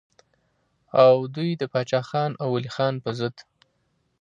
او 1.03 1.15
دوي 1.35 1.51
د 1.57 1.63
باچا 1.71 2.01
خان 2.09 2.31
او 2.41 2.47
ولي 2.55 2.71
خان 2.75 2.93
پۀ 3.03 3.11
ضد 3.19 3.35